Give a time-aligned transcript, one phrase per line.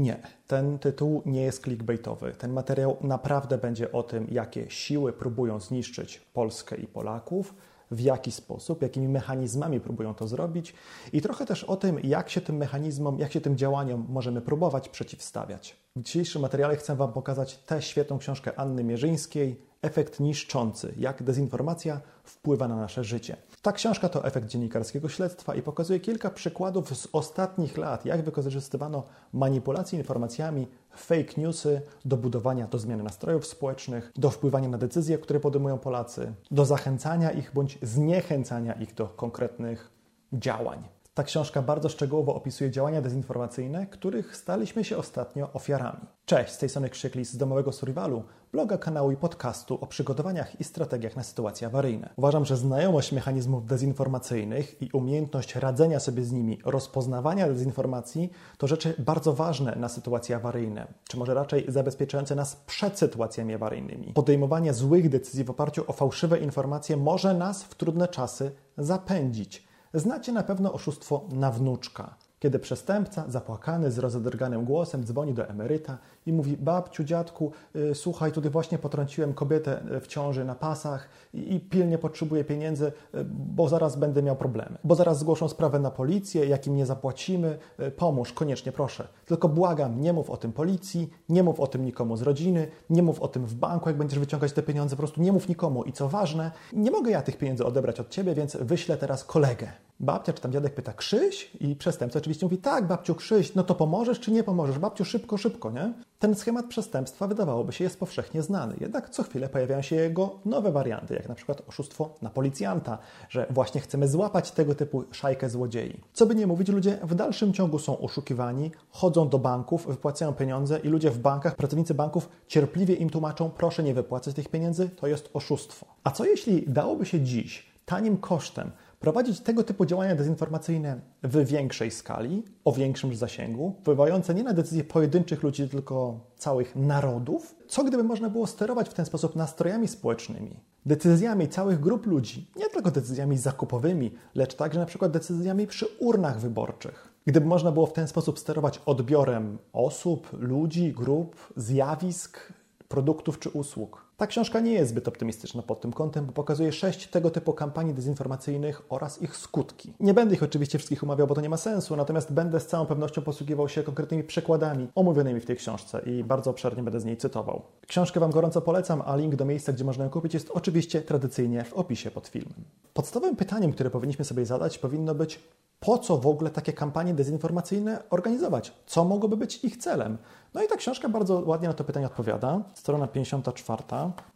[0.00, 0.16] Nie,
[0.46, 2.32] ten tytuł nie jest clickbaitowy.
[2.32, 7.54] Ten materiał naprawdę będzie o tym, jakie siły próbują zniszczyć Polskę i Polaków,
[7.90, 10.74] w jaki sposób, jakimi mechanizmami próbują to zrobić
[11.12, 14.88] i trochę też o tym, jak się tym mechanizmom, jak się tym działaniom możemy próbować
[14.88, 15.76] przeciwstawiać.
[15.96, 22.00] W dzisiejszym materiale chcę Wam pokazać tę świetną książkę Anny Mierzyńskiej, Efekt niszczący, jak dezinformacja
[22.24, 23.36] wpływa na nasze życie.
[23.62, 29.02] Ta książka to efekt dziennikarskiego śledztwa i pokazuje kilka przykładów z ostatnich lat, jak wykorzystywano
[29.32, 35.40] manipulacje informacjami, fake newsy do budowania, do zmiany nastrojów społecznych, do wpływania na decyzje, które
[35.40, 39.90] podejmują Polacy, do zachęcania ich bądź zniechęcania ich do konkretnych
[40.32, 40.99] działań.
[41.14, 46.06] Ta książka bardzo szczegółowo opisuje działania dezinformacyjne, których staliśmy się ostatnio ofiarami.
[46.24, 50.64] Cześć, z tej strony Krzyklis z domowego survivalu, bloga, kanału i podcastu o przygotowaniach i
[50.64, 52.10] strategiach na sytuacje awaryjne.
[52.16, 58.94] Uważam, że znajomość mechanizmów dezinformacyjnych i umiejętność radzenia sobie z nimi, rozpoznawania dezinformacji to rzeczy
[58.98, 64.12] bardzo ważne na sytuacje awaryjne, czy może raczej zabezpieczające nas przed sytuacjami awaryjnymi.
[64.12, 69.69] Podejmowanie złych decyzji w oparciu o fałszywe informacje może nas w trudne czasy zapędzić.
[69.94, 72.14] Znacie na pewno oszustwo na wnuczka.
[72.38, 78.32] Kiedy przestępca, zapłakany, z rozedrganym głosem, dzwoni do emeryta i mówi: Babciu, dziadku, y, słuchaj,
[78.32, 83.68] tutaj właśnie potrąciłem kobietę y, w ciąży na pasach i, pilnie potrzebuję pieniędzy, y, bo
[83.68, 84.78] zaraz będę miał problemy.
[84.84, 87.58] Bo zaraz zgłoszą sprawę na policję, jak im nie zapłacimy,
[87.96, 89.08] pomóż, koniecznie proszę.
[89.26, 93.02] Tylko błagam, nie mów o tym policji, nie mów o tym nikomu z rodziny, nie
[93.02, 95.84] mów o tym w banku, jak będziesz wyciągać te pieniądze, po prostu nie mów nikomu.
[95.84, 99.72] I co ważne, nie mogę ja tych pieniędzy odebrać od ciebie, więc wyślę teraz kolegę.
[100.00, 101.50] Babcia czy tam dziadek pyta, Krzyś?
[101.60, 104.78] I przestępca oczywiście mówi, tak, babciu, Krzyś, no to pomożesz czy nie pomożesz?
[104.78, 105.92] Babciu, szybko, szybko, nie?
[106.20, 110.72] Ten schemat przestępstwa wydawałoby się jest powszechnie znany, jednak co chwilę pojawiają się jego nowe
[110.72, 116.00] warianty, jak na przykład oszustwo na policjanta, że właśnie chcemy złapać tego typu szajkę złodziei.
[116.12, 120.78] Co by nie mówić, ludzie w dalszym ciągu są oszukiwani, chodzą do banków, wypłacają pieniądze
[120.78, 125.06] i ludzie w bankach, pracownicy banków cierpliwie im tłumaczą, proszę nie wypłacać tych pieniędzy, to
[125.06, 125.86] jest oszustwo.
[126.04, 128.70] A co jeśli dałoby się dziś tanim kosztem
[129.00, 134.84] prowadzić tego typu działania dezinformacyjne w większej skali, o większym zasięgu, wpływające nie na decyzje
[134.84, 140.56] pojedynczych ludzi, tylko całych narodów, co gdyby można było sterować w ten sposób nastrojami społecznymi,
[140.86, 146.40] decyzjami całych grup ludzi, nie tylko decyzjami zakupowymi, lecz także na przykład decyzjami przy urnach
[146.40, 147.14] wyborczych.
[147.26, 152.52] Gdyby można było w ten sposób sterować odbiorem osób, ludzi, grup, zjawisk,
[152.88, 154.09] produktów czy usług.
[154.20, 157.94] Ta książka nie jest zbyt optymistyczna pod tym kątem, bo pokazuje sześć tego typu kampanii
[157.94, 159.92] dezinformacyjnych oraz ich skutki.
[160.00, 162.86] Nie będę ich oczywiście wszystkich omawiał, bo to nie ma sensu, natomiast będę z całą
[162.86, 167.16] pewnością posługiwał się konkretnymi przykładami omówionymi w tej książce i bardzo obszernie będę z niej
[167.16, 167.62] cytował.
[167.86, 171.64] Książkę Wam gorąco polecam, a link do miejsca, gdzie można ją kupić jest oczywiście tradycyjnie
[171.64, 172.64] w opisie pod filmem.
[172.94, 175.40] Podstawowym pytaniem, które powinniśmy sobie zadać, powinno być,
[175.80, 178.72] po co w ogóle takie kampanie dezinformacyjne organizować?
[178.86, 180.18] Co mogłoby być ich celem?
[180.54, 182.62] No i ta książka bardzo ładnie na to pytanie odpowiada.
[182.74, 183.82] Strona 54.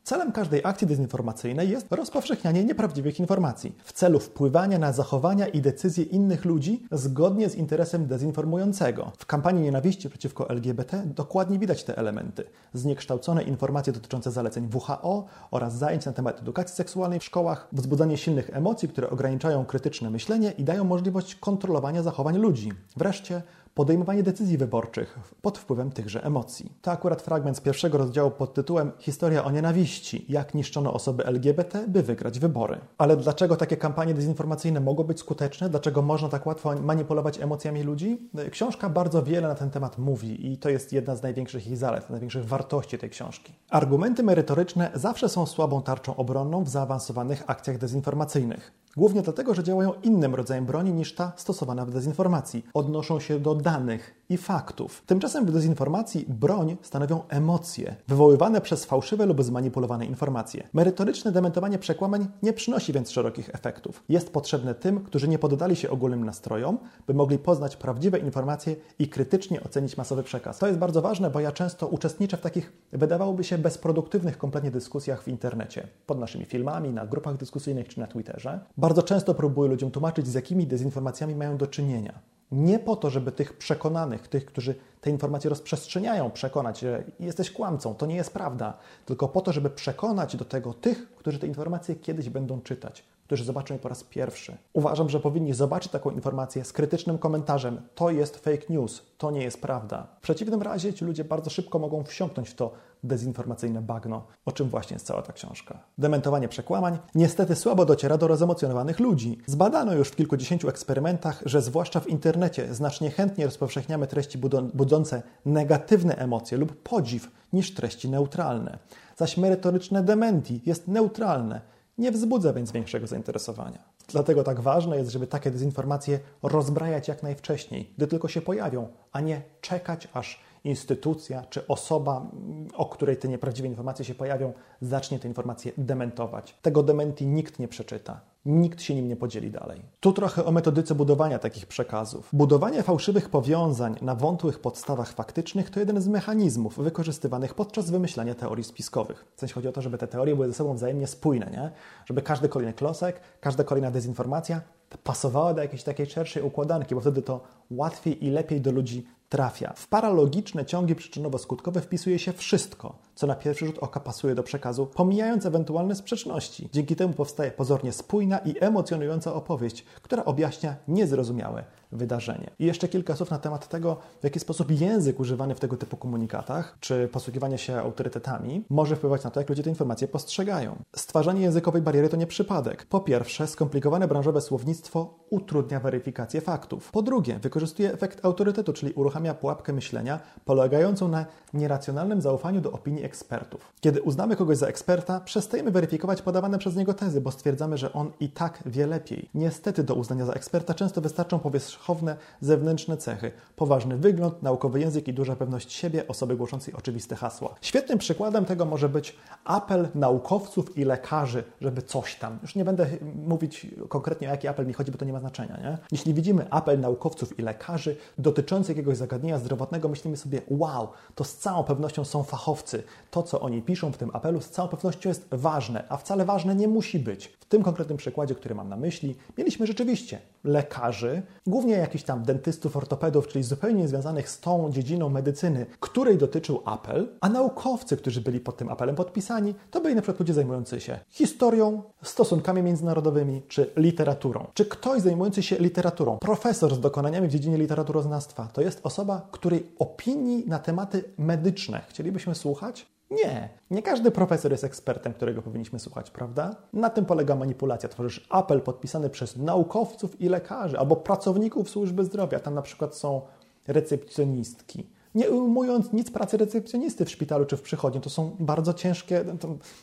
[0.04, 6.04] Celem każdej akcji dezinformacyjnej jest rozpowszechnianie nieprawdziwych informacji w celu wpływania na zachowania i decyzje
[6.04, 9.12] innych ludzi zgodnie z interesem dezinformującego.
[9.18, 12.44] W kampanii nienawiści przeciwko LGBT dokładnie widać te elementy.
[12.72, 18.50] Zniekształcone informacje dotyczące zaleceń WHO oraz zajęć na temat edukacji seksualnej w szkołach, wzbudzanie silnych
[18.52, 22.72] emocji, które ograniczają krytyczne myślenie i dają możliwość kontrolowania zachowań ludzi.
[22.96, 23.42] Wreszcie
[23.74, 26.72] podejmowanie decyzji wyborczych pod wpływem tychże emocji.
[26.82, 30.26] To akurat fragment z pierwszego rozdziału pod tytułem Historia o nienawiści.
[30.28, 32.80] Jak niszczono osoby LGBT, by wygrać wybory.
[32.98, 35.68] Ale dlaczego takie kampanie dezinformacyjne mogą być skuteczne?
[35.68, 38.30] Dlaczego można tak łatwo manipulować emocjami ludzi?
[38.50, 42.10] Książka bardzo wiele na ten temat mówi i to jest jedna z największych jej zalet,
[42.10, 43.52] największych wartości tej książki.
[43.70, 48.72] Argumenty merytoryczne zawsze są słabą tarczą obronną w zaawansowanych akcjach dezinformacyjnych.
[48.96, 52.66] Głównie dlatego, że działają innym rodzajem broni niż ta stosowana w dezinformacji.
[52.74, 55.02] Odnoszą się do danych i faktów.
[55.06, 60.68] Tymczasem w dezinformacji broń stanowią emocje, wywoływane przez fałszywe lub zmanipulowane informacje.
[60.72, 64.02] Merytoryczne dementowanie przekłamań nie przynosi więc szerokich efektów.
[64.08, 69.08] Jest potrzebne tym, którzy nie poddali się ogólnym nastrojom, by mogli poznać prawdziwe informacje i
[69.08, 70.58] krytycznie ocenić masowy przekaz.
[70.58, 75.22] To jest bardzo ważne, bo ja często uczestniczę w takich, wydawałoby się, bezproduktywnych kompletnie dyskusjach
[75.22, 78.60] w internecie, pod naszymi filmami, na grupach dyskusyjnych czy na Twitterze.
[78.76, 82.33] Bardzo często próbuję ludziom tłumaczyć, z jakimi dezinformacjami mają do czynienia.
[82.52, 87.94] Nie po to, żeby tych przekonanych, tych, którzy te informacje rozprzestrzeniają, przekonać, że jesteś kłamcą,
[87.94, 91.94] to nie jest prawda, tylko po to, żeby przekonać do tego tych, którzy te informacje
[91.94, 94.56] kiedyś będą czytać, którzy zobaczą je po raz pierwszy.
[94.72, 99.42] Uważam, że powinni zobaczyć taką informację z krytycznym komentarzem: to jest fake news, to nie
[99.42, 100.06] jest prawda.
[100.18, 102.72] W przeciwnym razie ci ludzie bardzo szybko mogą wsiąknąć w to
[103.04, 105.78] dezinformacyjne bagno, o czym właśnie jest cała ta książka.
[105.98, 109.38] Dementowanie przekłamań niestety słabo dociera do rozemocjonowanych ludzi.
[109.46, 114.38] Zbadano już w kilkudziesięciu eksperymentach, że zwłaszcza w internecie znacznie chętniej rozpowszechniamy treści
[114.74, 118.78] budzące negatywne emocje lub podziw niż treści neutralne.
[119.16, 121.60] Zaś merytoryczne dementi jest neutralne,
[121.98, 123.78] nie wzbudza więc większego zainteresowania.
[124.08, 129.20] Dlatego tak ważne jest, żeby takie dezinformacje rozbrajać jak najwcześniej, gdy tylko się pojawią, a
[129.20, 132.26] nie czekać aż instytucja czy osoba,
[132.74, 136.58] o której te nieprawdziwe informacje się pojawią, zacznie te informacje dementować.
[136.62, 138.20] Tego dementi nikt nie przeczyta.
[138.46, 139.82] Nikt się nim nie podzieli dalej.
[140.00, 142.28] Tu trochę o metodyce budowania takich przekazów.
[142.32, 148.64] Budowanie fałszywych powiązań na wątłych podstawach faktycznych to jeden z mechanizmów wykorzystywanych podczas wymyślania teorii
[148.64, 149.24] spiskowych.
[149.36, 151.70] W sensie chodzi o to, żeby te teorie były ze sobą wzajemnie spójne, nie?
[152.06, 154.60] Żeby każdy kolejny klosek, każda kolejna dezinformacja
[155.04, 157.40] pasowała do jakiejś takiej szerszej układanki, bo wtedy to
[157.70, 159.72] łatwiej i lepiej do ludzi trafia.
[159.76, 164.86] W paralogiczne ciągi przyczynowo-skutkowe wpisuje się wszystko, co na pierwszy rzut oka pasuje do przekazu,
[164.86, 166.68] pomijając ewentualne sprzeczności.
[166.72, 172.50] Dzięki temu powstaje pozornie spójna i emocjonująca opowieść, która objaśnia niezrozumiałe wydarzenie.
[172.58, 175.96] I jeszcze kilka słów na temat tego, w jaki sposób język używany w tego typu
[175.96, 180.76] komunikatach, czy posługiwanie się autorytetami, może wpływać na to, jak ludzie te informacje postrzegają.
[180.96, 182.86] Stwarzanie językowej bariery to nie przypadek.
[182.86, 186.90] Po pierwsze, skomplikowane branżowe słownictwo utrudnia weryfikację faktów.
[186.90, 193.04] Po drugie, wykorzystuje efekt autorytetu, czyli uruchamia pułapkę myślenia polegającą na nieracjonalnym zaufaniu do opinii
[193.04, 193.72] ekspertów.
[193.80, 198.10] Kiedy uznamy kogoś za eksperta, przestajemy weryfikować podawane przez niego tezy, bo stwierdzamy, że on
[198.20, 199.28] i tak wie lepiej.
[199.34, 205.14] Niestety do uznania za eksperta często wystarczą powierzchowne zewnętrzne cechy, poważny wygląd, naukowy język i
[205.14, 207.54] duża pewność siebie osoby głoszącej oczywiste hasła.
[207.60, 212.38] Świetnym przykładem tego może być apel naukowców i lekarzy, żeby coś tam.
[212.42, 212.86] Już nie będę
[213.26, 215.56] mówić konkretnie o jaki apel mi chodzi, bo to nie ma znaczenia.
[215.56, 215.78] Nie?
[215.92, 221.36] Jeśli widzimy apel naukowców i lekarzy dotyczący jakiegoś zagadnienia zdrowotnego, myślimy sobie, wow, to z
[221.36, 222.82] całą pewnością są fachowcy.
[223.10, 226.54] To, co oni piszą w tym apelu, z całą pewnością jest ważne, a wcale ważne
[226.54, 227.26] nie musi być.
[227.26, 232.76] W tym konkretnym przykładzie, który mam na myśli, mieliśmy rzeczywiście lekarzy, głównie jakichś tam dentystów,
[232.76, 238.40] ortopedów, czyli zupełnie niezwiązanych z tą dziedziną medycyny, której dotyczył apel, a naukowcy, którzy byli
[238.40, 243.70] pod tym apelem podpisani, to byli na przykład ludzie zajmujący się historią, stosunkami międzynarodowymi czy
[243.76, 244.46] literaturą.
[244.54, 249.66] Czy ktoś zajmujący się literaturą, profesor z dokonaniami w dziedzinie literaturoznawstwa, to jest osoba, której
[249.78, 252.93] opinii na tematy medyczne chcielibyśmy słuchać?
[253.14, 256.56] Nie, nie każdy profesor jest ekspertem, którego powinniśmy słuchać, prawda?
[256.72, 257.88] Na tym polega manipulacja.
[257.88, 262.40] Tworzysz apel podpisany przez naukowców i lekarzy albo pracowników służby zdrowia.
[262.40, 263.20] Tam na przykład są
[263.66, 264.86] recepcjonistki.
[265.14, 269.24] Nie ujmując nic pracy recepcjonisty w szpitalu czy w przychodni, to są bardzo ciężkie,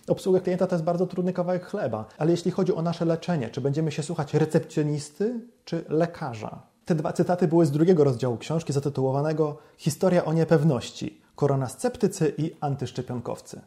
[0.07, 2.05] obsługa klienta to jest bardzo trudny kawałek chleba.
[2.17, 6.61] Ale jeśli chodzi o nasze leczenie, czy będziemy się słuchać recepcjonisty czy lekarza?
[6.85, 13.61] Te dwa cytaty były z drugiego rozdziału książki zatytułowanego Historia o niepewności koronasceptycy i antyszczepionkowcy.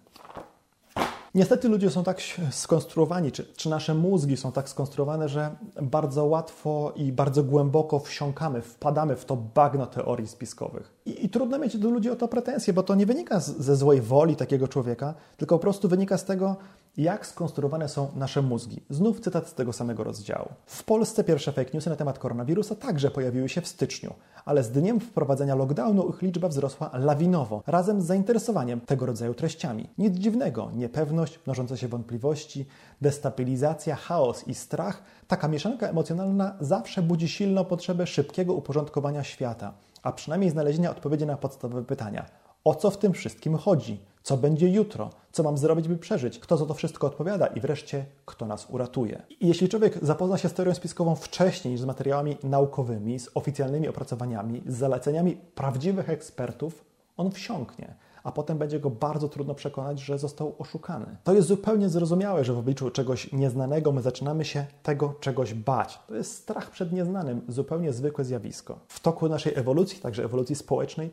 [1.34, 2.18] Niestety ludzie są tak
[2.50, 5.50] skonstruowani, czy, czy, nasze mózgi są tak skonstruowane, że
[5.82, 10.92] bardzo łatwo i bardzo głęboko wsiąkamy, wpadamy w to bagno teorii spiskowych.
[11.06, 13.76] I, i trudno mieć do ludzi o to pretensje, bo to nie wynika z, ze
[13.76, 16.56] złej woli takiego człowieka, tylko po prostu wynika z tego,
[16.96, 18.82] jak skonstruowane są nasze mózgi.
[18.90, 20.48] Znów cytat z tego samego rozdziału.
[20.66, 24.14] W Polsce pierwsze fake newsy na temat koronawirusa także pojawiły się w styczniu,
[24.44, 29.88] ale z dniem wprowadzenia lockdownu ich liczba wzrosła lawinowo, razem z zainteresowaniem tego rodzaju treściami.
[29.98, 32.66] Nic dziwnego, niepewność, mnożące się wątpliwości,
[33.00, 40.12] destabilizacja, chaos i strach, taka mieszanka emocjonalna zawsze budzi silną potrzebę szybkiego uporządkowania świata, a
[40.12, 42.26] przynajmniej znalezienia odpowiedzi na podstawowe pytania.
[42.64, 44.00] O co w tym wszystkim chodzi?
[44.24, 45.10] Co będzie jutro?
[45.32, 46.38] Co mam zrobić, by przeżyć?
[46.38, 47.46] Kto za to wszystko odpowiada?
[47.46, 49.22] I wreszcie, kto nas uratuje?
[49.40, 53.88] I jeśli człowiek zapozna się z teorią spiskową wcześniej niż z materiałami naukowymi, z oficjalnymi
[53.88, 56.84] opracowaniami, z zaleceniami prawdziwych ekspertów,
[57.16, 61.06] on wsiąknie a potem będzie go bardzo trudno przekonać, że został oszukany.
[61.24, 65.98] To jest zupełnie zrozumiałe, że w obliczu czegoś nieznanego my zaczynamy się tego czegoś bać.
[66.08, 68.78] To jest strach przed nieznanym, zupełnie zwykłe zjawisko.
[68.88, 71.10] W toku naszej ewolucji, także ewolucji społecznej,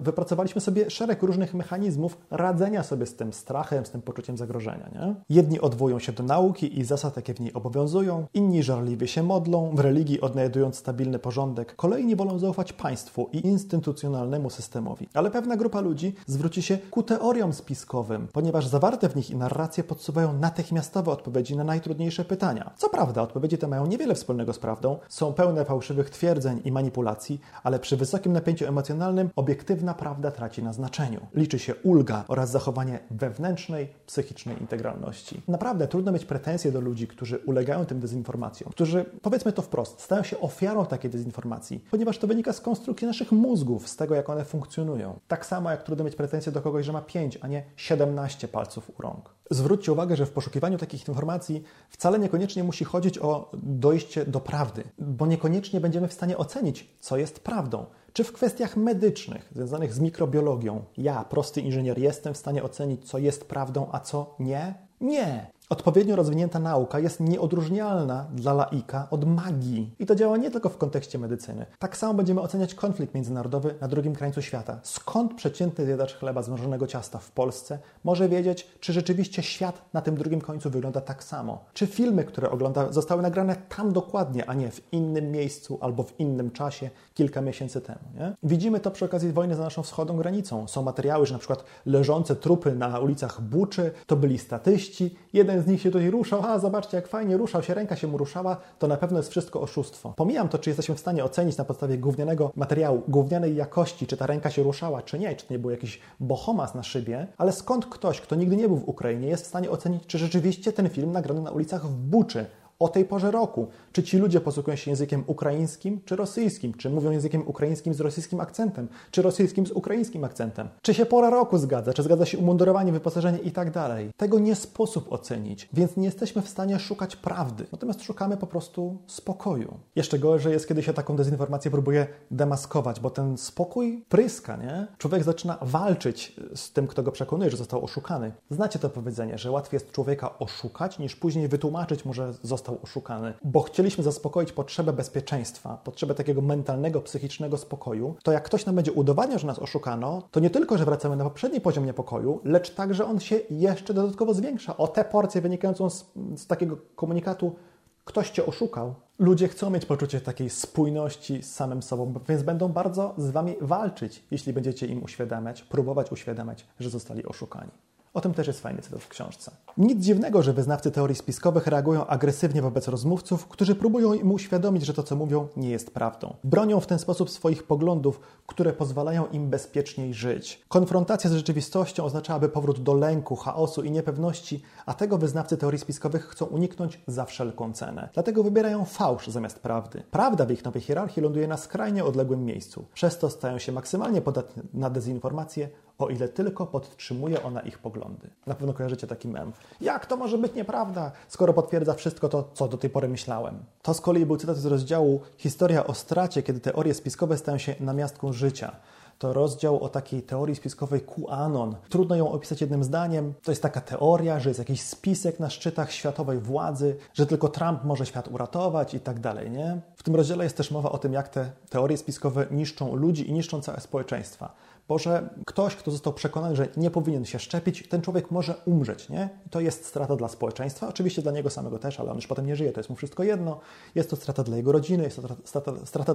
[0.00, 4.88] wypracowaliśmy sobie szereg różnych mechanizmów radzenia sobie z tym strachem, z tym poczuciem zagrożenia.
[4.94, 5.14] Nie?
[5.28, 9.70] Jedni odwołują się do nauki i zasad, jakie w niej obowiązują, inni żarliwie się modlą,
[9.74, 15.08] w religii odnajdując stabilny porządek, kolejni wolą zaufać państwu i instytucjonalnemu systemowi.
[15.14, 19.84] Ale pewna grupa ludzi z zwróci się ku teoriom spiskowym, ponieważ zawarte w nich narracje
[19.84, 22.70] podsuwają natychmiastowe odpowiedzi na najtrudniejsze pytania.
[22.76, 27.40] Co prawda, odpowiedzi te mają niewiele wspólnego z prawdą, są pełne fałszywych twierdzeń i manipulacji,
[27.62, 31.20] ale przy wysokim napięciu emocjonalnym obiektywna prawda traci na znaczeniu.
[31.34, 35.42] Liczy się ulga oraz zachowanie wewnętrznej, psychicznej integralności.
[35.48, 40.22] Naprawdę trudno mieć pretensje do ludzi, którzy ulegają tym dezinformacjom, którzy, powiedzmy to wprost, stają
[40.22, 44.44] się ofiarą takiej dezinformacji, ponieważ to wynika z konstrukcji naszych mózgów, z tego, jak one
[44.44, 45.18] funkcjonują.
[45.28, 48.90] Tak samo jak trudno mieć pretensje do kogoś, że ma 5, a nie 17 palców
[48.98, 49.34] u rąk.
[49.50, 54.84] Zwróćcie uwagę, że w poszukiwaniu takich informacji wcale niekoniecznie musi chodzić o dojście do prawdy,
[54.98, 57.86] bo niekoniecznie będziemy w stanie ocenić, co jest prawdą.
[58.12, 63.18] Czy w kwestiach medycznych, związanych z mikrobiologią, ja, prosty inżynier, jestem w stanie ocenić, co
[63.18, 64.74] jest prawdą, a co nie?
[65.00, 65.50] Nie.
[65.70, 69.94] Odpowiednio rozwinięta nauka jest nieodróżnialna dla laika od magii.
[69.98, 71.66] I to działa nie tylko w kontekście medycyny.
[71.78, 74.80] Tak samo będziemy oceniać konflikt międzynarodowy na drugim krańcu świata.
[74.82, 76.50] Skąd przeciętny zjadacz chleba z
[76.88, 81.64] ciasta w Polsce może wiedzieć, czy rzeczywiście świat na tym drugim końcu wygląda tak samo?
[81.72, 86.20] Czy filmy, które ogląda, zostały nagrane tam dokładnie, a nie w innym miejscu albo w
[86.20, 88.00] innym czasie kilka miesięcy temu?
[88.14, 88.36] Nie?
[88.42, 90.68] Widzimy to przy okazji wojny za naszą wschodnią granicą.
[90.68, 95.16] Są materiały, że na przykład leżące trupy na ulicach Buczy to byli statyści.
[95.60, 98.18] Jeden z nich się tutaj ruszał, a zobaczcie jak fajnie ruszał się, ręka się mu
[98.18, 100.12] ruszała, to na pewno jest wszystko oszustwo.
[100.16, 104.26] Pomijam to, czy jesteśmy w stanie ocenić na podstawie gównianego materiału, gównianej jakości, czy ta
[104.26, 107.86] ręka się ruszała, czy nie, czy to nie był jakiś bohomas na szybie, ale skąd
[107.86, 111.12] ktoś, kto nigdy nie był w Ukrainie, jest w stanie ocenić, czy rzeczywiście ten film
[111.12, 112.46] nagrany na ulicach w Buczy
[112.80, 113.66] o tej porze roku.
[113.92, 116.74] Czy ci ludzie posługują się językiem ukraińskim czy rosyjskim?
[116.74, 118.88] Czy mówią językiem ukraińskim z rosyjskim akcentem?
[119.10, 120.68] Czy rosyjskim z ukraińskim akcentem?
[120.82, 121.92] Czy się pora roku zgadza?
[121.92, 124.10] Czy zgadza się umundurowanie, wyposażenie i tak dalej?
[124.16, 127.66] Tego nie sposób ocenić, więc nie jesteśmy w stanie szukać prawdy.
[127.72, 129.74] Natomiast szukamy po prostu spokoju.
[129.96, 134.86] Jeszcze gorzej jest, kiedy się taką dezinformację próbuje demaskować, bo ten spokój pryska, nie?
[134.98, 138.32] Człowiek zaczyna walczyć z tym, kto go przekonuje, że został oszukany.
[138.50, 142.82] Znacie to powiedzenie, że łatwiej jest człowieka oszukać, niż później wytłumaczyć mu, że został został
[142.82, 148.74] oszukany, bo chcieliśmy zaspokoić potrzebę bezpieczeństwa, potrzebę takiego mentalnego, psychicznego spokoju, to jak ktoś nam
[148.74, 152.74] będzie udowadniał, że nas oszukano, to nie tylko, że wracamy na poprzedni poziom niepokoju, lecz
[152.74, 156.04] także on się jeszcze dodatkowo zwiększa o tę porcję wynikającą z,
[156.36, 157.56] z takiego komunikatu
[158.04, 158.94] ktoś cię oszukał.
[159.18, 164.24] Ludzie chcą mieć poczucie takiej spójności z samym sobą, więc będą bardzo z wami walczyć,
[164.30, 167.70] jeśli będziecie im uświadamiać, próbować uświadamiać, że zostali oszukani.
[168.14, 169.50] O tym też jest fajny cytat w książce.
[169.76, 174.94] Nic dziwnego, że wyznawcy teorii spiskowych reagują agresywnie wobec rozmówców, którzy próbują im uświadomić, że
[174.94, 176.34] to, co mówią, nie jest prawdą.
[176.44, 180.62] Bronią w ten sposób swoich poglądów, które pozwalają im bezpieczniej żyć.
[180.68, 186.24] Konfrontacja z rzeczywistością oznaczałaby powrót do lęku, chaosu i niepewności, a tego wyznawcy teorii spiskowych
[186.24, 188.08] chcą uniknąć za wszelką cenę.
[188.14, 190.02] Dlatego wybierają fałsz zamiast prawdy.
[190.10, 192.84] Prawda w ich nowej hierarchii ląduje na skrajnie odległym miejscu.
[192.94, 195.68] Przez to stają się maksymalnie podatne na dezinformację,
[196.00, 198.30] o ile tylko podtrzymuje ona ich poglądy.
[198.46, 199.52] Na pewno kojarzycie taki mem.
[199.80, 203.58] Jak to może być nieprawda, skoro potwierdza wszystko to, co do tej pory myślałem?
[203.82, 207.74] To z kolei był cytat z rozdziału Historia o stracie, kiedy teorie spiskowe stają się
[207.80, 208.72] namiastką życia.
[209.20, 211.76] To rozdział o takiej teorii spiskowej QAnon.
[211.88, 213.34] Trudno ją opisać jednym zdaniem.
[213.42, 217.84] To jest taka teoria, że jest jakiś spisek na szczytach światowej władzy, że tylko Trump
[217.84, 219.80] może świat uratować i tak dalej, nie?
[219.96, 223.32] W tym rozdziale jest też mowa o tym, jak te teorie spiskowe niszczą ludzi i
[223.32, 224.54] niszczą całe społeczeństwa
[224.90, 229.08] bo że ktoś, kto został przekonany, że nie powinien się szczepić, ten człowiek może umrzeć,
[229.08, 229.28] nie?
[229.46, 232.46] I to jest strata dla społeczeństwa, oczywiście dla niego samego też, ale on już potem
[232.46, 233.60] nie żyje, to jest mu wszystko jedno.
[233.94, 236.14] Jest to strata dla jego rodziny, jest to strata, strata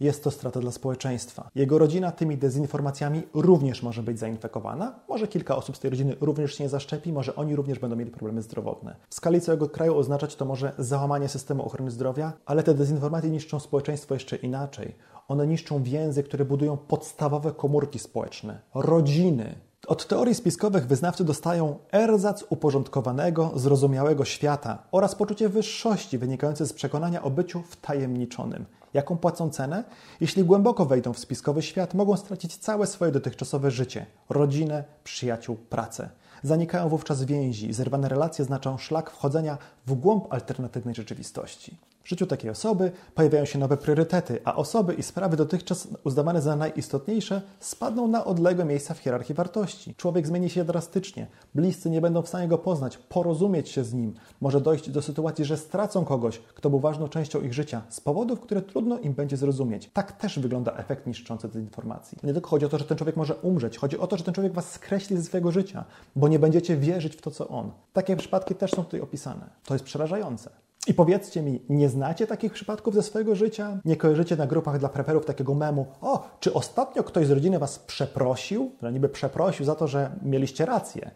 [0.00, 1.50] jest to strata dla społeczeństwa.
[1.54, 6.54] Jego rodzina tymi dezinformacjami również może być zainfekowana, może kilka osób z tej rodziny również
[6.54, 8.96] się nie zaszczepi, może oni również będą mieli problemy zdrowotne.
[9.10, 13.60] W skali całego kraju oznaczać to może załamanie systemu ochrony zdrowia, ale te dezinformacje niszczą
[13.60, 14.94] społeczeństwo jeszcze inaczej.
[15.28, 19.54] One niszczą więzy, które budują podstawowe komórki społeczne, rodziny.
[19.86, 27.22] Od teorii spiskowych wyznawcy dostają erzac uporządkowanego, zrozumiałego świata oraz poczucie wyższości wynikające z przekonania
[27.22, 28.64] o byciu wtajemniczonym.
[28.94, 29.84] Jaką płacą cenę?
[30.20, 36.08] Jeśli głęboko wejdą w spiskowy świat, mogą stracić całe swoje dotychczasowe życie rodzinę, przyjaciół, pracę.
[36.42, 41.78] Zanikają wówczas więzi, zerwane relacje znaczą szlak wchodzenia w głąb alternatywnej rzeczywistości.
[42.04, 46.56] W życiu takiej osoby pojawiają się nowe priorytety, a osoby i sprawy dotychczas uznawane za
[46.56, 49.94] najistotniejsze spadną na odległe miejsca w hierarchii wartości.
[49.94, 54.14] Człowiek zmieni się drastycznie, bliscy nie będą w stanie go poznać, porozumieć się z nim.
[54.40, 58.40] Może dojść do sytuacji, że stracą kogoś, kto był ważną częścią ich życia, z powodów,
[58.40, 59.90] które trudno im będzie zrozumieć.
[59.92, 62.18] Tak też wygląda efekt niszczący dezinformacji.
[62.22, 64.34] Nie tylko chodzi o to, że ten człowiek może umrzeć, chodzi o to, że ten
[64.34, 65.84] człowiek was skreśli ze swojego życia,
[66.16, 67.70] bo nie będziecie wierzyć w to, co on.
[67.92, 69.50] Takie przypadki też są tutaj opisane.
[69.64, 70.63] To jest przerażające.
[70.86, 73.80] I powiedzcie mi, nie znacie takich przypadków ze swojego życia?
[73.84, 75.86] Nie kojarzycie na grupach dla preperów takiego memu?
[76.00, 78.72] O, czy ostatnio ktoś z rodziny was przeprosił?
[78.82, 81.10] No niby przeprosił za to, że mieliście rację.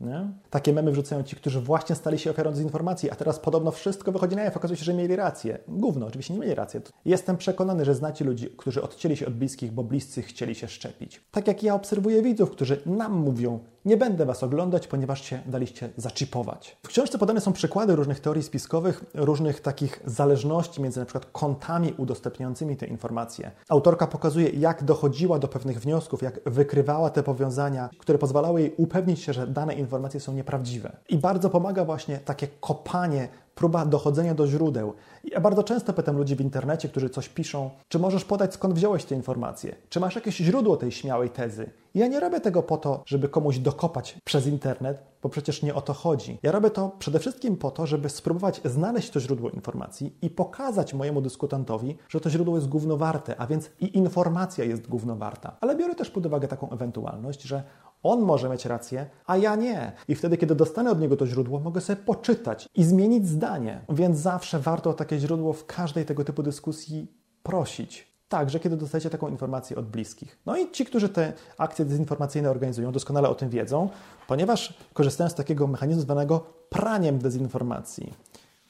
[0.00, 0.32] Nie?
[0.50, 4.36] Takie memy wrzucają ci, którzy właśnie stali się ofiarą dezinformacji, a teraz podobno wszystko wychodzi
[4.36, 5.58] na jaw, okazuje się, że mieli rację.
[5.68, 6.80] Gówno, oczywiście nie mieli racji.
[7.04, 11.20] Jestem przekonany, że znacie ludzi, którzy odcięli się od bliskich, bo bliscy chcieli się szczepić.
[11.30, 13.58] Tak jak ja obserwuję widzów, którzy nam mówią,
[13.88, 16.76] nie będę was oglądać, ponieważ się daliście zaczipować.
[16.82, 22.76] W książce podane są przykłady różnych teorii spiskowych, różnych takich zależności między przykład kontami udostępniającymi
[22.76, 23.50] te informacje.
[23.68, 29.20] Autorka pokazuje, jak dochodziła do pewnych wniosków, jak wykrywała te powiązania, które pozwalały jej upewnić
[29.20, 30.96] się, że dane informacje są nieprawdziwe.
[31.08, 34.92] I bardzo pomaga właśnie takie kopanie próba dochodzenia do źródeł.
[35.24, 39.04] Ja bardzo często pytam ludzi w internecie, którzy coś piszą, czy możesz podać skąd wziąłeś
[39.04, 39.74] te informacje?
[39.88, 41.70] Czy masz jakieś źródło tej śmiałej tezy?
[41.94, 45.80] Ja nie robię tego po to, żeby komuś dokopać przez internet, bo przecież nie o
[45.80, 46.38] to chodzi.
[46.42, 50.94] Ja robię to przede wszystkim po to, żeby spróbować znaleźć to źródło informacji i pokazać
[50.94, 55.56] mojemu dyskutantowi, że to źródło jest gównowarte, a więc i informacja jest głównowarta.
[55.60, 57.62] Ale biorę też pod uwagę taką ewentualność, że
[58.02, 59.92] on może mieć rację, a ja nie.
[60.08, 63.80] I wtedy, kiedy dostanę od niego to źródło, mogę sobie poczytać i zmienić zdanie.
[63.88, 67.12] Więc zawsze warto o takie źródło w każdej tego typu dyskusji
[67.42, 68.08] prosić.
[68.28, 70.38] Także, kiedy dostajecie taką informację od bliskich.
[70.46, 73.88] No i ci, którzy te akcje dezinformacyjne organizują, doskonale o tym wiedzą,
[74.28, 78.14] ponieważ korzystają z takiego mechanizmu zwanego praniem dezinformacji.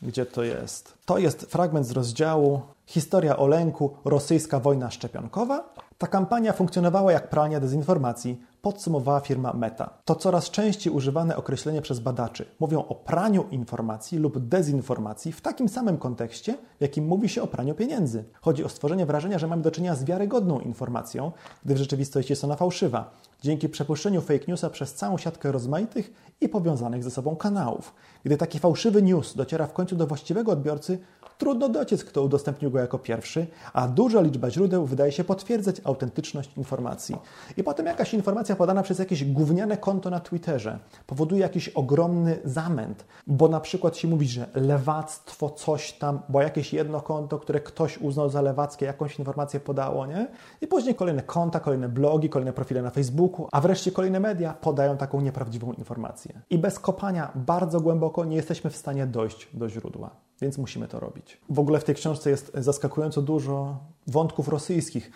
[0.03, 0.95] Gdzie to jest?
[1.07, 5.75] To jest fragment z rozdziału Historia o lęku, rosyjska wojna szczepionkowa.
[5.99, 9.91] Ta kampania funkcjonowała jak pranie dezinformacji, podsumowała firma Meta.
[10.05, 12.47] To coraz częściej używane określenie przez badaczy.
[12.61, 17.47] Mówią o praniu informacji lub dezinformacji w takim samym kontekście, w jakim mówi się o
[17.47, 18.25] praniu pieniędzy.
[18.41, 21.33] Chodzi o stworzenie wrażenia, że mamy do czynienia z wiarygodną informacją,
[21.65, 23.11] gdy w rzeczywistości jest ona fałszywa,
[23.43, 27.95] dzięki przepuszczeniu fake newsa przez całą siatkę rozmaitych i powiązanych ze sobą kanałów.
[28.25, 30.99] Gdy taki fałszywy news dociera w końcu do właściwego odbiorcy,
[31.38, 36.57] trudno dociec, kto udostępnił go jako pierwszy, a duża liczba źródeł wydaje się potwierdzać autentyczność
[36.57, 37.16] informacji.
[37.57, 43.04] I potem jakaś informacja podana przez jakieś gówniane konto na Twitterze powoduje jakiś ogromny zamęt,
[43.26, 47.99] bo na przykład się mówi, że lewactwo coś tam, bo jakieś jedno konto, które ktoś
[47.99, 50.28] uznał za lewackie, jakąś informację podało, nie?
[50.61, 54.97] I później kolejne konta, kolejne blogi, kolejne profile na Facebooku, a wreszcie kolejne media podają
[54.97, 56.40] taką nieprawdziwą informację.
[56.50, 61.00] I bez kopania bardzo głęboko nie jesteśmy w stanie dojść do źródła więc musimy to
[61.00, 61.40] robić.
[61.50, 65.11] W ogóle w tej książce jest zaskakująco dużo wątków rosyjskich,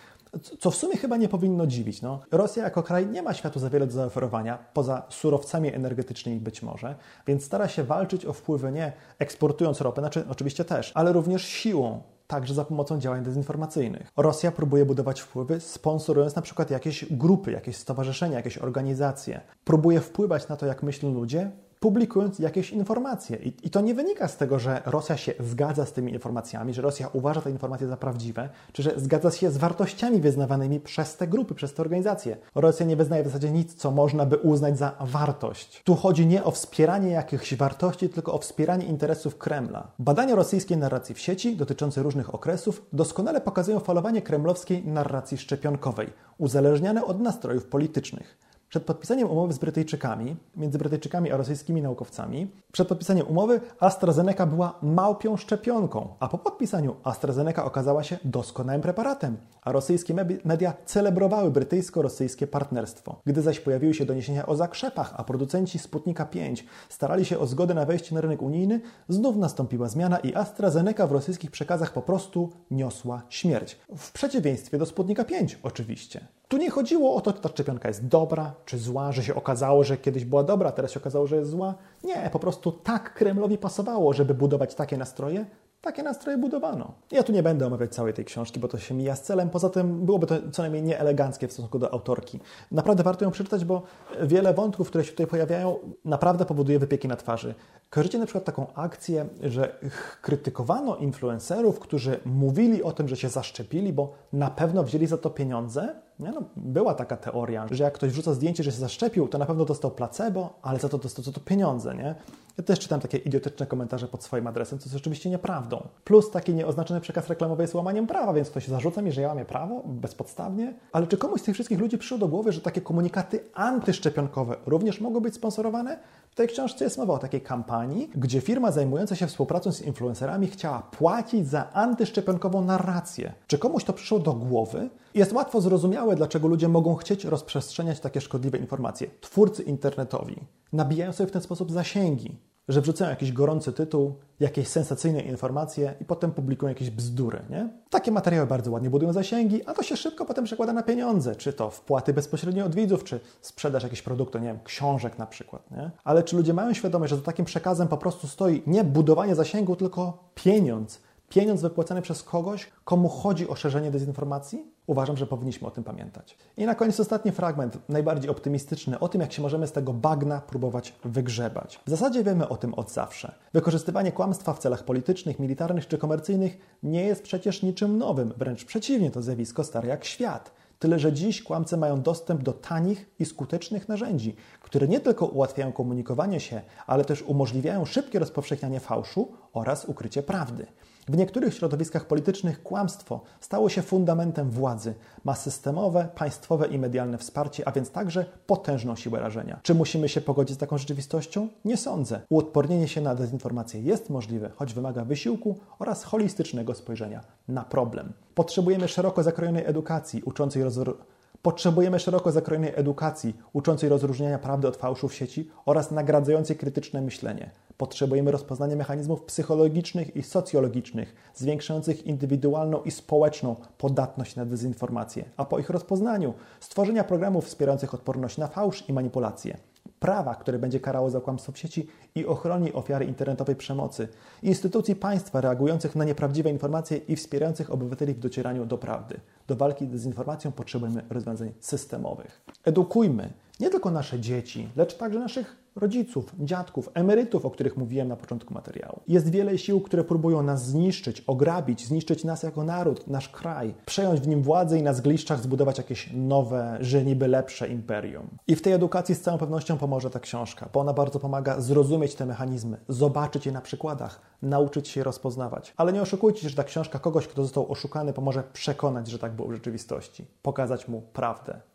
[0.61, 2.03] co w sumie chyba nie powinno dziwić.
[2.03, 6.63] No, Rosja jako kraj nie ma światu za wiele do zaoferowania, poza surowcami energetycznymi być
[6.63, 6.95] może,
[7.27, 12.03] więc stara się walczyć o wpływy nie eksportując ropę, znaczy oczywiście też, ale również siłą,
[12.27, 14.13] także za pomocą działań dezinformacyjnych.
[14.17, 19.41] Rosja próbuje budować wpływy, sponsorując na przykład jakieś grupy, jakieś stowarzyszenia, jakieś organizacje.
[19.65, 21.51] Próbuje wpływać na to, jak myślą ludzie,
[21.83, 23.37] publikując jakieś informacje.
[23.37, 26.83] I, I, to nie wynika z tego, że Rosja się zgadza z tymi informacjami, że
[26.83, 31.27] Rosja uważa te informacje za prawdziwe, czy że zgadza się z wartościami wyznawanymi przez te
[31.27, 32.37] grupy, przez te organizacje.
[32.55, 35.83] Rosja nie wyznaje w zasadzie nic, co można by uznać za wartość.
[35.85, 39.89] Tu chodzi nie o wspieranie jakichś wartości, tylko o wspieranie interesów Kremla.
[39.99, 47.05] Badania rosyjskiej narracji w sieci dotyczące różnych okresów doskonale pokazują falowanie kremlowskiej narracji szczepionkowej, uzależniane
[47.05, 48.52] od nastrojów politycznych.
[48.73, 54.79] Przed podpisaniem umowy z Brytyjczykami, między Brytyjczykami a rosyjskimi naukowcami, przed podpisaniem umowy AstraZeneca była
[54.83, 62.47] małpią szczepionką, a po podpisaniu AstraZeneca okazała się doskonałym preparatem, a rosyjskie media celebrowały brytyjsko-rosyjskie
[62.47, 63.21] partnerstwo.
[63.27, 67.75] Gdy zaś pojawiły się doniesienia o zakrzepach, a producenci Sputnika 5 starali się o zgodę
[67.75, 72.53] na wejście na rynek unijny, znów nastąpiła zmiana i AstraZeneca w rosyjskich przekazach po prostu
[72.71, 73.79] niosła śmierć.
[73.97, 76.27] W przeciwieństwie do Sputnika 5 oczywiście.
[76.53, 79.85] Tu nie chodziło o to, czy ta szczepionka jest dobra czy zła, że się okazało,
[79.85, 81.75] że kiedyś była dobra, teraz się okazało, że jest zła.
[82.05, 85.47] Nie, po prostu tak Kremlowi pasowało, żeby budować takie nastroje,
[85.81, 86.93] takie nastroje budowano.
[87.11, 89.51] Ja tu nie będę omawiać całej tej książki, bo to się mija z celem.
[89.51, 92.41] Poza tym byłoby to co najmniej nieeleganckie w stosunku do autorki.
[92.73, 93.83] Naprawdę warto ją przeczytać, bo
[94.23, 97.55] wiele wątków, które się tutaj pojawiają, naprawdę powoduje wypieki na twarzy.
[97.91, 99.79] Kojarzycie na przykład taką akcję, że
[100.23, 105.31] krytykowano influencerów, którzy mówili o tym, że się zaszczepili, bo na pewno wzięli za to
[105.31, 105.95] pieniądze?
[106.23, 109.47] Nie, no, była taka teoria, że jak ktoś wrzuca zdjęcie, że się zaszczepił, to na
[109.47, 112.15] pewno dostał placebo, ale za to dostał za to pieniądze, nie?
[112.59, 115.89] Ja też czytam takie idiotyczne komentarze pod swoim adresem, co jest oczywiście nieprawdą.
[116.05, 119.45] Plus taki nieoznaczony przekaz reklamowy jest łamaniem prawa, więc ktoś zarzuca mi, że ja łamię
[119.45, 120.75] prawo bezpodstawnie.
[120.93, 125.01] Ale czy komuś z tych wszystkich ludzi przyszło do głowy, że takie komunikaty antyszczepionkowe również
[125.01, 125.99] mogą być sponsorowane?
[126.33, 130.47] W tej książce jest mowa o takiej kampanii, gdzie firma zajmująca się współpracą z influencerami
[130.47, 133.33] chciała płacić za antyszczepionkową narrację.
[133.47, 134.91] Czy komuś to przyszło do głowy?
[135.15, 139.11] Jest łatwo zrozumiałe, dlaczego ludzie mogą chcieć rozprzestrzeniać takie szkodliwe informacje.
[139.21, 140.37] Twórcy internetowi
[140.73, 142.37] nabijają sobie w ten sposób zasięgi.
[142.69, 147.69] Że wrzucają jakiś gorący tytuł, jakieś sensacyjne informacje i potem publikują jakieś bzdury, nie?
[147.91, 151.53] Takie materiały bardzo ładnie budują zasięgi, a to się szybko potem przekłada na pieniądze, czy
[151.53, 155.91] to wpłaty bezpośrednio od widzów, czy sprzedaż jakiegoś produktu, nie wiem, książek na przykład, nie?
[156.05, 159.77] Ale czy ludzie mają świadomość, że za takim przekazem po prostu stoi nie budowanie zasięgu,
[159.77, 161.01] tylko pieniądz,
[161.35, 164.67] pieniądz wypłacany przez kogoś, komu chodzi o szerzenie dezinformacji?
[164.87, 166.39] Uważam, że powinniśmy o tym pamiętać.
[166.57, 170.41] I na koniec ostatni fragment, najbardziej optymistyczny, o tym, jak się możemy z tego bagna
[170.41, 171.81] próbować wygrzebać.
[171.87, 173.35] W zasadzie wiemy o tym od zawsze.
[173.53, 179.11] Wykorzystywanie kłamstwa w celach politycznych, militarnych czy komercyjnych nie jest przecież niczym nowym, wręcz przeciwnie,
[179.11, 180.53] to zjawisko stare jak świat.
[180.79, 185.73] Tyle, że dziś kłamcy mają dostęp do tanich i skutecznych narzędzi, które nie tylko ułatwiają
[185.73, 190.67] komunikowanie się, ale też umożliwiają szybkie rozpowszechnianie fałszu oraz ukrycie prawdy.
[191.09, 197.69] W niektórych środowiskach politycznych kłamstwo stało się fundamentem władzy, ma systemowe, państwowe i medialne wsparcie,
[197.69, 199.61] a więc także potężną siłę rażenia.
[199.63, 201.49] Czy musimy się pogodzić z taką rzeczywistością?
[201.65, 202.21] Nie sądzę.
[202.29, 208.13] Uodpornienie się na dezinformację jest możliwe, choć wymaga wysiłku oraz holistycznego spojrzenia na problem.
[208.35, 210.97] Potrzebujemy szeroko zakrojonej edukacji uczącej rozwoju
[211.43, 217.51] Potrzebujemy szeroko zakrojonej edukacji uczącej rozróżniania prawdy od fałszu w sieci oraz nagradzającej krytyczne myślenie.
[217.77, 225.59] Potrzebujemy rozpoznania mechanizmów psychologicznych i socjologicznych, zwiększających indywidualną i społeczną podatność na dezinformację, a po
[225.59, 229.57] ich rozpoznaniu stworzenia programów wspierających odporność na fałsz i manipulacje
[230.03, 234.09] prawa, które będzie karało za kłamstwo w sieci i ochroni ofiary internetowej przemocy,
[234.43, 239.21] instytucji państwa reagujących na nieprawdziwe informacje i wspierających obywateli w docieraniu do prawdy.
[239.47, 242.41] Do walki z dezinformacją potrzebujemy rozwiązań systemowych.
[242.65, 248.17] Edukujmy nie tylko nasze dzieci, lecz także naszych rodziców, dziadków, emerytów, o których mówiłem na
[248.17, 249.01] początku materiału.
[249.09, 254.21] Jest wiele sił, które próbują nas zniszczyć, ograbić, zniszczyć nas jako naród, nasz kraj, przejąć
[254.21, 258.29] w nim władzę i na zgliszczach zbudować jakieś nowe, że niby lepsze imperium.
[258.47, 262.15] I w tej edukacji z całą pewnością pomoże ta książka, bo ona bardzo pomaga zrozumieć
[262.15, 265.75] te mechanizmy, zobaczyć je na przykładach, nauczyć się je rozpoznawać.
[265.77, 269.33] Ale nie oszukujcie się, że ta książka kogoś, kto został oszukany, pomoże przekonać, że tak
[269.33, 271.72] było w rzeczywistości, pokazać mu prawdę.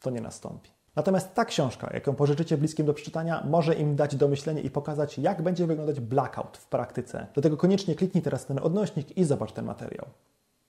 [0.00, 0.70] To nie nastąpi.
[0.96, 5.18] Natomiast ta książka, jaką pożyczycie bliskim do przeczytania, może im dać do myślenia i pokazać,
[5.18, 7.26] jak będzie wyglądać blackout w praktyce.
[7.34, 10.06] Do tego koniecznie kliknij teraz ten odnośnik i zobacz ten materiał.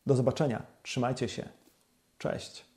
[0.05, 0.63] Do zobaczenia.
[0.83, 1.49] Trzymajcie się.
[2.17, 2.70] Cześć.